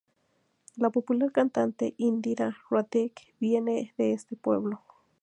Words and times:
La 0.77 0.89
popular 0.89 1.31
cantante 1.31 1.93
Indira 1.99 2.57
Radić 2.71 3.13
viene 3.39 3.93
de 3.99 4.13
este 4.13 4.35
pueblo. 4.35 4.81